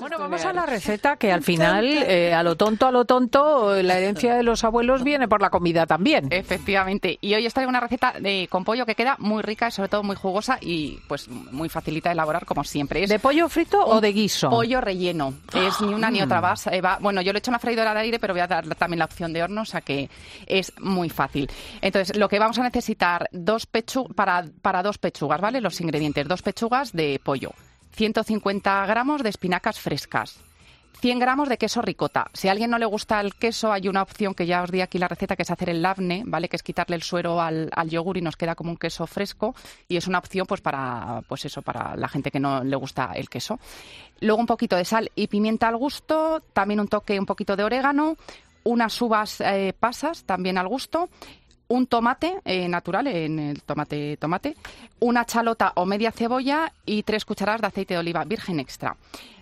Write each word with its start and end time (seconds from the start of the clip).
Bueno, 0.00 0.18
vamos 0.18 0.44
a 0.44 0.52
la 0.52 0.66
receta 0.66 1.16
que 1.16 1.32
al 1.32 1.42
final, 1.42 1.86
eh, 1.86 2.34
a 2.34 2.42
lo 2.42 2.56
tonto, 2.56 2.86
a 2.86 2.90
lo 2.90 3.04
tonto, 3.04 3.80
la 3.82 3.96
herencia 3.98 4.34
de 4.34 4.42
los 4.42 4.64
abuelos 4.64 5.02
viene 5.04 5.28
por 5.28 5.40
la 5.40 5.50
comida 5.50 5.86
también. 5.86 6.28
Efectivamente. 6.30 7.18
Y 7.20 7.34
hoy 7.34 7.46
os 7.46 7.54
traigo 7.54 7.70
una 7.70 7.80
receta 7.80 8.14
de, 8.20 8.46
con 8.50 8.64
pollo 8.64 8.84
que 8.84 8.94
queda 8.94 9.16
muy 9.18 9.42
rica 9.42 9.68
y 9.68 9.70
sobre 9.70 9.88
todo 9.88 10.02
muy 10.02 10.16
jugosa 10.16 10.58
y 10.60 10.98
pues 11.08 11.28
muy 11.28 11.68
facilita 11.68 12.08
de 12.10 12.14
elaborar 12.14 12.44
como 12.44 12.64
siempre. 12.64 13.02
Es 13.04 13.10
¿De 13.10 13.18
pollo 13.18 13.48
frito 13.48 13.84
o 13.84 14.00
de 14.00 14.12
guiso? 14.12 14.50
Pollo 14.50 14.80
relleno. 14.80 15.34
Es 15.54 15.80
ni 15.80 15.94
una 15.94 16.10
ni 16.10 16.20
otra 16.20 16.40
base. 16.40 16.80
va- 16.80 16.98
bueno, 17.00 17.22
yo 17.22 17.32
lo 17.32 17.38
he 17.38 17.40
hecho 17.40 17.50
en 17.50 17.54
la 17.54 17.58
freidora 17.58 17.94
de 17.94 18.00
aire, 18.00 18.18
pero 18.18 18.34
voy 18.34 18.40
a 18.40 18.46
dar 18.46 18.66
también 18.74 18.98
la 18.98 19.04
opción 19.06 19.32
de 19.32 19.42
horno, 19.42 19.62
o 19.62 19.66
sea 19.66 19.80
que 19.80 20.10
es 20.46 20.72
muy 20.80 21.08
fácil. 21.08 21.48
Entonces, 21.80 22.16
lo 22.16 22.28
que 22.28 22.38
vamos 22.38 22.58
a 22.58 22.62
necesitar 22.62 23.28
dos 23.32 23.66
pechu 23.66 24.08
para, 24.14 24.44
para 24.62 24.82
dos 24.82 24.98
pechugas, 24.98 25.40
¿vale? 25.40 25.60
Los 25.60 25.80
ingredientes, 25.80 26.26
dos 26.28 26.42
pechugas 26.42 26.92
de 26.92 27.20
pollo, 27.22 27.52
150 27.96 28.84
gramos 28.84 29.22
de 29.22 29.30
espinacas 29.30 29.80
frescas, 29.80 30.38
100 31.00 31.18
gramos 31.18 31.48
de 31.48 31.56
queso 31.56 31.80
ricota. 31.80 32.30
Si 32.34 32.48
a 32.48 32.52
alguien 32.52 32.70
no 32.70 32.78
le 32.78 32.84
gusta 32.84 33.20
el 33.22 33.34
queso, 33.34 33.72
hay 33.72 33.88
una 33.88 34.02
opción 34.02 34.34
que 34.34 34.46
ya 34.46 34.62
os 34.62 34.70
di 34.70 34.82
aquí 34.82 34.98
la 34.98 35.08
receta, 35.08 35.34
que 35.34 35.42
es 35.42 35.50
hacer 35.50 35.70
el 35.70 35.80
labne, 35.80 36.22
¿vale? 36.26 36.48
Que 36.48 36.56
es 36.56 36.62
quitarle 36.62 36.96
el 36.96 37.02
suero 37.02 37.40
al, 37.40 37.70
yogur 37.88 38.18
y 38.18 38.20
nos 38.20 38.36
queda 38.36 38.54
como 38.54 38.70
un 38.70 38.76
queso 38.76 39.06
fresco. 39.06 39.54
Y 39.88 39.96
es 39.96 40.06
una 40.06 40.18
opción, 40.18 40.46
pues, 40.46 40.60
para, 40.60 41.22
pues 41.26 41.44
eso, 41.46 41.62
para 41.62 41.96
la 41.96 42.08
gente 42.08 42.30
que 42.30 42.40
no 42.40 42.62
le 42.64 42.76
gusta 42.76 43.12
el 43.14 43.28
queso. 43.30 43.58
Luego 44.20 44.40
un 44.40 44.46
poquito 44.46 44.76
de 44.76 44.84
sal 44.84 45.10
y 45.14 45.26
pimienta 45.26 45.68
al 45.68 45.76
gusto, 45.76 46.42
también 46.52 46.80
un 46.80 46.88
toque, 46.88 47.18
un 47.18 47.26
poquito 47.26 47.56
de 47.56 47.64
orégano, 47.64 48.16
unas 48.64 49.00
uvas 49.00 49.40
eh, 49.40 49.74
pasas 49.78 50.24
también 50.24 50.58
al 50.58 50.68
gusto, 50.68 51.08
un 51.68 51.86
tomate 51.86 52.40
eh, 52.44 52.68
natural, 52.68 53.06
en 53.08 53.38
el 53.38 53.62
tomate 53.62 54.16
tomate, 54.18 54.56
una 55.00 55.24
chalota 55.24 55.72
o 55.76 55.86
media 55.86 56.12
cebolla 56.12 56.72
y 56.84 57.02
tres 57.02 57.24
cucharadas 57.24 57.60
de 57.60 57.66
aceite 57.68 57.94
de 57.94 58.00
oliva 58.00 58.24
virgen 58.24 58.60
extra. 58.60 58.96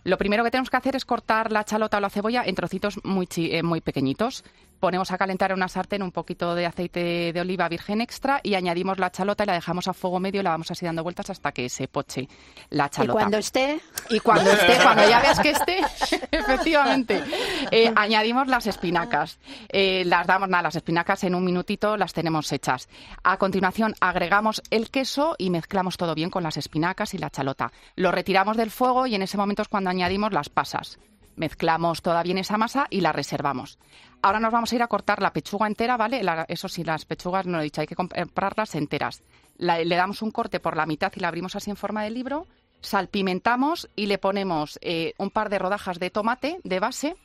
Lo 0.05 0.19
primero 0.19 0.45
que 0.45 0.51
tenemos 0.51 0.69
que 0.71 0.77
hacer 0.77 0.97
es 0.97 1.05
cortar 1.05 1.51
la 1.51 1.65
chalota 1.65 1.97
o 1.97 2.01
la 2.01 2.11
cebolla 2.11 2.43
en 2.45 2.55
trocitos 2.55 2.99
muy, 3.05 3.27
eh, 3.37 3.63
muy 3.63 3.81
pequeñitos. 3.81 4.45
Ponemos 4.81 5.11
a 5.13 5.17
calentar 5.17 5.51
en 5.51 5.57
una 5.57 5.69
sartén 5.69 6.03
un 6.03 6.13
poquito 6.13 6.55
de 6.55 6.67
aceite 6.67 7.33
de 7.33 7.41
oliva 7.41 7.67
virgen 7.71 8.03
extra 8.03 8.41
y 8.43 8.55
añadimos 8.55 8.99
la 8.99 9.11
chalota 9.11 9.45
y 9.45 9.47
la 9.47 9.55
dejamos 9.55 9.89
a 9.89 9.95
fuego 9.95 10.21
medio 10.21 10.41
y 10.43 10.45
la 10.45 10.51
vamos 10.51 10.71
así 10.71 10.85
dando 10.85 11.03
vueltas 11.03 11.31
hasta 11.31 11.53
que 11.53 11.71
se 11.71 11.89
poche 11.89 12.29
la 12.69 12.87
Y 12.87 12.91
chalota. 12.91 13.13
cuando 13.15 13.39
esté, 13.39 13.81
Y 14.11 14.21
cuando 14.21 14.51
esté, 14.51 14.77
cuando 14.83 15.09
ya 15.09 15.21
veas 15.21 15.41
que 15.41 15.51
esté, 15.51 15.79
efectivamente, 16.33 17.23
eh, 17.71 17.91
añadimos 17.97 18.47
las 18.49 18.67
espinacas. 18.67 19.39
Eh, 19.71 20.03
las 20.05 20.27
damos, 20.27 20.51
nada, 20.51 20.65
las 20.65 20.77
espinacas 20.77 21.25
en 21.25 21.35
un 21.35 21.45
minutito 21.45 21.97
las 21.97 22.13
tenemos 22.15 22.51
hechas. 22.53 22.89
A 23.23 23.37
continuación 23.37 23.95
agregamos 24.01 24.63
el 24.71 24.91
queso 24.91 25.35
y 25.37 25.51
mezclamos 25.51 25.99
todo 25.99 26.15
bien 26.15 26.31
con 26.31 26.43
las 26.43 26.57
espinacas 26.57 27.13
y 27.13 27.19
la 27.19 27.31
chalota. 27.31 27.73
Lo 27.97 28.11
retiramos 28.11 28.57
del 28.57 28.71
fuego 28.71 29.07
y 29.07 29.15
en 29.15 29.23
ese 29.23 29.37
momento 29.37 29.63
es 29.63 29.69
cuando 29.69 29.91
añadimos 29.91 30.33
las 30.33 30.49
pasas. 30.49 30.99
Mezclamos 31.37 32.01
toda 32.01 32.23
bien 32.23 32.39
esa 32.39 32.57
masa 32.57 32.87
y 32.91 33.01
la 33.01 33.13
reservamos. 33.13 33.79
Ahora 34.23 34.41
nos 34.41 34.53
vamos 34.53 34.73
a 34.73 34.77
ir 34.77 34.83
a 34.83 34.87
cortar 34.87 35.21
la 35.21 35.33
pechuga 35.33 35.67
entera, 35.67 35.97
¿vale? 35.97 36.23
Eso 36.49 36.69
sí, 36.69 36.85
las 36.85 37.05
pechugas, 37.05 37.45
no 37.45 37.59
lo 37.59 37.61
he 37.61 37.65
dicho, 37.65 37.81
hay 37.81 37.87
que 37.87 37.97
comprarlas 37.97 38.75
enteras. 38.75 39.23
Le 39.59 39.97
damos 39.97 40.23
un 40.23 40.31
corte 40.31 40.61
por 40.61 40.77
la 40.77 40.87
mitad 40.87 41.13
y 41.15 41.21
la 41.21 41.29
abrimos 41.29 41.57
así 41.57 41.71
en 41.71 41.77
forma 41.77 42.05
de 42.05 42.11
libro. 42.11 42.47
Salpimentamos 42.81 43.89
y 43.97 44.07
le 44.07 44.19
ponemos 44.19 44.79
eh, 44.83 45.15
un 45.19 45.31
par 45.31 45.49
de 45.49 45.59
rodajas 45.59 45.99
de 45.99 46.11
tomate 46.11 46.61
de 46.65 46.81
base 46.81 47.17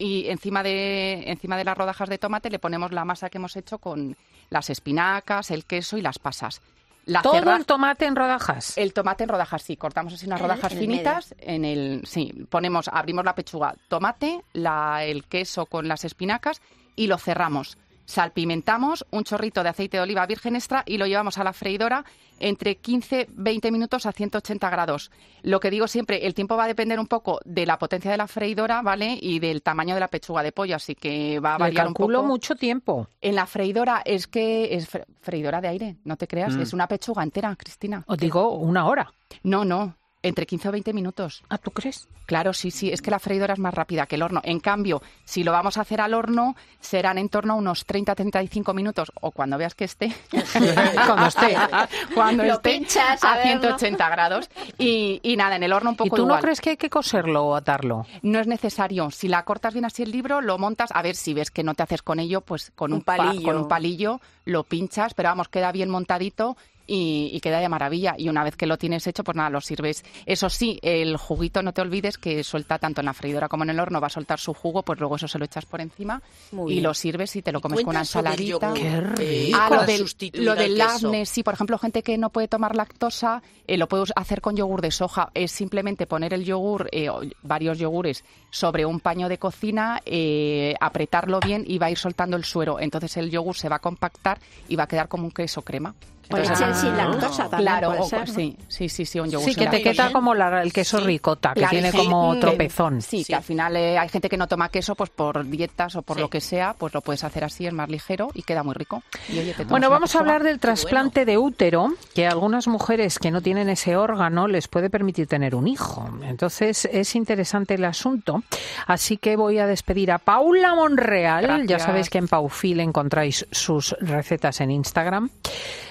y 0.00 0.28
encima 0.30 0.62
de, 0.62 1.24
encima 1.30 1.56
de 1.56 1.64
las 1.64 1.76
rodajas 1.76 2.08
de 2.08 2.18
tomate 2.18 2.48
le 2.50 2.58
ponemos 2.58 2.90
la 2.90 3.04
masa 3.04 3.28
que 3.30 3.38
hemos 3.38 3.54
hecho 3.56 3.78
con 3.78 4.16
las 4.48 4.70
espinacas, 4.70 5.50
el 5.50 5.64
queso 5.66 5.96
y 5.98 6.02
las 6.02 6.18
pasas. 6.18 6.60
La 7.06 7.22
Todo 7.22 7.34
cerra- 7.34 7.56
el 7.56 7.66
tomate 7.66 8.06
en 8.06 8.16
rodajas. 8.16 8.76
el 8.78 8.92
tomate 8.92 9.24
en 9.24 9.28
rodajas, 9.30 9.62
sí, 9.62 9.76
cortamos 9.76 10.12
así 10.14 10.26
unas 10.26 10.40
rodajas 10.40 10.72
en 10.72 10.78
el 10.78 10.84
finitas, 10.84 11.34
en 11.38 11.64
el, 11.64 12.02
sí, 12.06 12.32
ponemos, 12.48 12.88
abrimos 12.88 13.24
la 13.24 13.34
pechuga, 13.34 13.74
tomate, 13.88 14.42
la, 14.54 15.04
el 15.04 15.24
queso 15.24 15.66
con 15.66 15.86
las 15.88 16.04
espinacas 16.04 16.60
y 16.96 17.06
lo 17.06 17.16
cerramos. 17.18 17.76
Salpimentamos 18.10 19.06
un 19.12 19.22
chorrito 19.24 19.62
de 19.62 19.68
aceite 19.68 19.96
de 19.96 20.02
oliva 20.02 20.26
virgen 20.26 20.56
extra 20.56 20.82
y 20.84 20.98
lo 20.98 21.06
llevamos 21.06 21.38
a 21.38 21.44
la 21.44 21.52
freidora 21.52 22.04
entre 22.40 22.80
15-20 22.80 23.70
minutos 23.70 24.04
a 24.04 24.12
180 24.12 24.68
grados. 24.68 25.10
Lo 25.42 25.60
que 25.60 25.70
digo 25.70 25.86
siempre, 25.86 26.26
el 26.26 26.34
tiempo 26.34 26.56
va 26.56 26.64
a 26.64 26.66
depender 26.68 26.98
un 26.98 27.06
poco 27.06 27.38
de 27.44 27.66
la 27.66 27.78
potencia 27.78 28.10
de 28.10 28.16
la 28.16 28.26
freidora, 28.26 28.82
¿vale? 28.82 29.16
Y 29.20 29.38
del 29.38 29.62
tamaño 29.62 29.94
de 29.94 30.00
la 30.00 30.08
pechuga 30.08 30.42
de 30.42 30.50
pollo, 30.52 30.74
así 30.76 30.94
que 30.96 31.38
va 31.38 31.54
a 31.54 31.58
Le 31.58 31.62
variar 31.64 31.86
un 31.86 31.94
calculo 31.94 32.18
poco. 32.18 32.28
mucho 32.28 32.56
tiempo. 32.56 33.06
En 33.20 33.34
la 33.36 33.46
freidora 33.46 34.02
es 34.04 34.26
que 34.26 34.74
es 34.74 34.90
fre- 34.92 35.04
freidora 35.20 35.60
de 35.60 35.68
aire, 35.68 35.96
no 36.04 36.16
te 36.16 36.26
creas, 36.26 36.56
Mm. 36.56 36.62
es 36.62 36.72
una 36.72 36.88
pechuga 36.88 37.22
entera, 37.22 37.54
Cristina. 37.56 38.02
Os 38.06 38.18
digo 38.18 38.50
una 38.56 38.86
hora. 38.86 39.12
No, 39.44 39.64
no, 39.64 39.96
entre 40.22 40.44
15 40.46 40.68
o 40.68 40.72
20 40.72 40.92
minutos. 40.92 41.42
Ah, 41.48 41.58
¿tú 41.58 41.70
crees? 41.70 42.08
Claro, 42.26 42.52
sí, 42.52 42.70
sí, 42.70 42.90
es 42.92 43.00
que 43.02 43.10
la 43.10 43.18
freidora 43.18 43.54
es 43.54 43.58
más 43.58 43.74
rápida 43.74 44.06
que 44.06 44.16
el 44.16 44.22
horno. 44.22 44.40
En 44.44 44.60
cambio, 44.60 45.02
si 45.24 45.42
lo 45.42 45.52
vamos 45.52 45.78
a 45.78 45.80
hacer 45.80 46.00
al 46.00 46.14
horno, 46.14 46.54
serán 46.80 47.18
en 47.18 47.28
torno 47.28 47.54
a 47.54 47.56
unos 47.56 47.86
30-35 47.86 48.74
minutos, 48.74 49.10
o 49.20 49.30
cuando 49.30 49.56
veas 49.58 49.74
que 49.74 49.84
esté, 49.84 50.12
cuando 51.06 51.26
esté, 51.26 51.56
cuando 52.14 52.44
Lo 52.44 52.54
esté 52.54 52.70
pinchas, 52.78 53.22
a 53.24 53.32
a 53.32 53.36
ver, 53.36 53.46
180 53.46 54.08
grados. 54.10 54.50
Y, 54.78 55.20
y 55.22 55.36
nada, 55.36 55.56
en 55.56 55.62
el 55.62 55.72
horno 55.72 55.90
un 55.90 55.94
¿Y 55.94 55.98
poco 55.98 56.16
tú 56.16 56.26
no 56.26 56.38
crees 56.38 56.60
que 56.60 56.70
hay 56.70 56.76
que 56.76 56.90
coserlo 56.90 57.44
o 57.44 57.56
atarlo? 57.56 58.06
No 58.22 58.38
es 58.40 58.46
necesario. 58.46 59.10
Si 59.10 59.28
la 59.28 59.44
cortas 59.44 59.72
bien 59.72 59.84
así 59.86 60.02
el 60.02 60.10
libro, 60.12 60.40
lo 60.40 60.58
montas. 60.58 60.90
A 60.92 61.02
ver, 61.02 61.16
si 61.16 61.34
ves 61.34 61.50
que 61.50 61.62
no 61.62 61.74
te 61.74 61.82
haces 61.82 62.02
con 62.02 62.20
ello, 62.20 62.40
pues 62.42 62.72
con 62.74 62.92
Un 62.92 62.98
un, 62.98 63.04
pa- 63.04 63.16
palillo. 63.16 63.44
con 63.44 63.56
un 63.56 63.68
palillo 63.68 64.20
lo 64.44 64.64
pinchas, 64.64 65.14
pero 65.14 65.28
vamos, 65.28 65.48
queda 65.48 65.70
bien 65.72 65.90
montadito 65.90 66.56
y, 66.90 67.30
y 67.32 67.40
queda 67.40 67.60
de 67.60 67.68
maravilla. 67.68 68.14
Y 68.18 68.28
una 68.28 68.42
vez 68.42 68.56
que 68.56 68.66
lo 68.66 68.76
tienes 68.76 69.06
hecho, 69.06 69.22
pues 69.22 69.36
nada, 69.36 69.48
lo 69.48 69.60
sirves. 69.60 70.04
Eso 70.26 70.50
sí, 70.50 70.78
el 70.82 71.16
juguito 71.16 71.62
no 71.62 71.72
te 71.72 71.80
olvides 71.80 72.18
que 72.18 72.42
suelta 72.42 72.78
tanto 72.78 73.00
en 73.00 73.06
la 73.06 73.14
freidora 73.14 73.48
como 73.48 73.62
en 73.62 73.70
el 73.70 73.78
horno, 73.78 74.00
va 74.00 74.08
a 74.08 74.10
soltar 74.10 74.40
su 74.40 74.52
jugo, 74.52 74.82
pues 74.82 74.98
luego 74.98 75.16
eso 75.16 75.28
se 75.28 75.38
lo 75.38 75.44
echas 75.44 75.66
por 75.66 75.80
encima 75.80 76.20
Muy 76.50 76.72
y 76.72 76.74
bien. 76.76 76.84
lo 76.84 76.94
sirves 76.94 77.36
y 77.36 77.42
te 77.42 77.52
lo 77.52 77.60
comes 77.60 77.80
con 77.80 77.90
una 77.90 78.00
ensaladita. 78.00 78.74
Qué 78.74 78.88
eh, 78.88 79.00
rico. 79.00 79.58
Ah, 79.60 79.70
lo 79.70 79.84
del, 79.84 80.04
lo 80.34 80.54
del 80.56 80.76
labne, 80.76 81.24
sí, 81.26 81.42
por 81.44 81.54
ejemplo, 81.54 81.78
gente 81.78 82.02
que 82.02 82.18
no 82.18 82.30
puede 82.30 82.48
tomar 82.48 82.74
lactosa, 82.74 83.42
eh, 83.68 83.76
lo 83.76 83.86
puedes 83.86 84.12
hacer 84.16 84.40
con 84.40 84.56
yogur 84.56 84.80
de 84.80 84.90
soja. 84.90 85.30
Es 85.32 85.52
simplemente 85.52 86.06
poner 86.06 86.34
el 86.34 86.44
yogur, 86.44 86.88
eh, 86.90 87.08
o 87.08 87.20
varios 87.42 87.78
yogures, 87.78 88.24
sobre 88.50 88.84
un 88.84 88.98
paño 88.98 89.28
de 89.28 89.38
cocina, 89.38 90.00
eh, 90.04 90.74
apretarlo 90.80 91.38
bien 91.38 91.64
y 91.66 91.78
va 91.78 91.86
a 91.86 91.90
ir 91.92 91.98
soltando 91.98 92.36
el 92.36 92.44
suero. 92.44 92.80
Entonces 92.80 93.16
el 93.16 93.30
yogur 93.30 93.56
se 93.56 93.68
va 93.68 93.76
a 93.76 93.80
compactar 93.80 94.38
y 94.68 94.74
va 94.74 94.84
a 94.84 94.88
quedar 94.88 95.06
como 95.08 95.24
un 95.24 95.30
queso 95.30 95.62
crema. 95.62 95.94
Pues 96.30 96.48
sin 96.48 96.96
lactosa 96.96 97.48
también 97.48 97.60
claro, 97.62 97.88
puede 97.88 98.00
o- 98.00 98.04
ser, 98.08 98.28
¿no? 98.28 98.34
sí, 98.34 98.56
sí, 98.68 98.88
sí, 98.88 99.04
sí, 99.04 99.20
un 99.20 99.30
yogur 99.30 99.44
Sí, 99.48 99.54
sin 99.54 99.64
que 99.64 99.70
te 99.70 99.76
lactosa. 99.84 100.04
queda 100.04 100.12
como 100.12 100.34
la- 100.34 100.62
el 100.62 100.72
queso 100.72 101.00
ricota, 101.00 101.52
que 101.54 101.66
tiene 101.66 101.90
sí, 101.90 101.96
como 101.96 102.38
tropezón. 102.38 103.02
Sí, 103.02 103.18
Sí. 103.18 103.24
que 103.32 103.34
al 103.34 103.42
final 103.42 103.76
eh, 103.76 103.98
hay 103.98 104.08
gente 104.08 104.28
que 104.28 104.36
no 104.36 104.46
toma 104.46 104.68
queso 104.68 104.94
pues 104.94 105.10
por 105.10 105.44
dietas 105.46 105.96
o 105.96 106.02
por 106.02 106.16
Sí. 106.16 106.22
lo 106.22 106.30
que 106.30 106.40
sea, 106.40 106.74
pues 106.78 106.94
lo 106.94 107.00
puedes 107.00 107.24
hacer 107.24 107.44
así, 107.44 107.66
es 107.66 107.72
más 107.72 107.88
ligero 107.88 108.28
y 108.34 108.42
queda 108.42 108.62
muy 108.62 108.74
rico. 108.74 109.02
Y, 109.28 109.38
oye, 109.38 109.48
te 109.52 109.58
tomas 109.64 109.70
Bueno, 109.70 109.88
una 109.88 109.96
vamos 109.96 110.14
a 110.14 110.20
hablar 110.20 110.42
del 110.44 110.58
trasplante 110.60 111.24
de 111.24 111.36
útero, 111.38 111.88
que 112.14 112.26
a 112.26 112.30
algunas 112.30 112.68
mujeres 112.68 113.18
que 113.18 113.30
no 113.30 113.40
tienen 113.42 113.68
ese 113.68 113.96
órgano 113.96 114.46
les 114.46 114.68
puede 114.68 114.88
permitir 114.90 115.26
tener 115.26 115.54
un 115.54 115.66
hijo. 115.68 116.08
Entonces 116.22 116.88
es 116.92 117.14
interesante 117.16 117.74
el 117.74 117.84
asunto. 117.84 118.42
Así 118.86 119.16
que 119.16 119.36
voy 119.36 119.58
a 119.58 119.66
despedir 119.66 120.12
a 120.12 120.18
Paula 120.18 120.74
Monreal. 120.74 121.42
Ya 121.42 121.56
Gracias. 121.56 121.82
sabéis 121.82 122.10
que 122.10 122.18
en 122.18 122.28
Paufil 122.28 122.80
encontráis 122.80 123.46
sus 123.50 123.96
recetas 124.00 124.60
en 124.60 124.70
Instagram. 124.70 125.30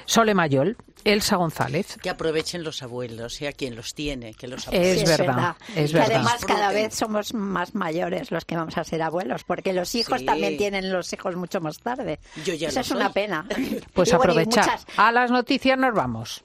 Sole 0.10 0.34
Mayol, 0.34 0.76
Elsa 1.04 1.36
González. 1.36 1.98
Que 2.02 2.10
aprovechen 2.10 2.64
los 2.64 2.82
abuelos, 2.82 3.40
y 3.42 3.46
a 3.46 3.52
quien 3.54 3.76
los 3.76 3.94
tiene, 3.94 4.34
que 4.34 4.48
los 4.48 4.62
Es 4.62 4.68
aprovechen. 4.70 5.06
Sí, 5.06 5.12
verdad, 5.24 5.56
es 5.76 5.92
Y 5.92 5.94
verdad. 5.94 6.12
además 6.16 6.46
cada 6.46 6.72
vez 6.72 6.96
somos 6.96 7.36
más 7.36 7.76
mayores 7.76 8.32
los 8.32 8.44
que 8.44 8.56
vamos 8.56 8.76
a 8.80 8.84
ser 8.84 9.04
abuelos, 9.04 9.44
porque 9.44 9.72
los 9.72 9.94
hijos 9.94 10.22
Sí. 10.22 10.26
también 10.26 10.58
tienen 10.58 10.92
los 10.92 11.14
hijos 11.14 11.36
mucho 11.36 11.62
más 11.62 11.78
tarde. 11.78 12.20
Yo 12.44 12.56
ya 12.56 12.70
Esa 12.70 12.80
lo 12.80 12.86
es 12.86 12.92
una 12.92 13.14
pena. 13.14 13.46
Pues 13.94 14.10
Y 14.10 14.16
bueno, 14.16 14.34
y 14.34 14.40
aprovechar. 14.40 14.66
muchas- 14.66 14.86
A 14.98 15.12
las 15.12 15.30
noticias 15.30 15.78
nos 15.78 15.94
vamos. 15.94 16.44